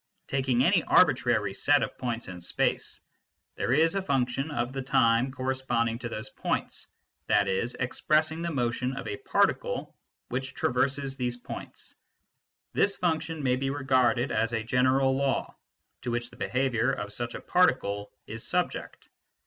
Taking 0.25 0.63
any 0.63 0.81
arbitrary 0.85 1.53
set 1.53 1.81
.^ 1.53 1.81
of 1.83 1.95
points 1.95 2.27
in 2.27 2.41
space, 2.41 3.01
there 3.53 3.71
is 3.71 3.93
a 3.93 4.01
function 4.01 4.49
of 4.49 4.73
the 4.73 4.81
time 4.81 5.31
corre 5.31 5.53
\j. 5.53 5.59
^ 5.61 5.67
sponding 5.67 5.99
to 5.99 6.09
these 6.09 6.27
points, 6.27 6.87
i.e. 7.29 7.65
expressing 7.79 8.41
the 8.41 8.49
motion 8.49 8.97
of 8.97 9.07
a 9.07 9.17
particle 9.17 9.95
which 10.29 10.55
traverses 10.55 11.17
these 11.17 11.37
points: 11.37 11.93
this 12.73 12.95
function 12.95 13.43
may; 13.43 13.55
be 13.57 13.69
regarded 13.69 14.31
as 14.31 14.53
a 14.53 14.63
general 14.63 15.15
law 15.15 15.55
to 16.01 16.09
which 16.09 16.31
the 16.31 16.35
behaviour 16.35 16.91
of 16.91 17.13
such 17.13 17.35
a 17.35 17.39
particle 17.39 18.11
is 18.25 18.43
subject. 18.43 19.07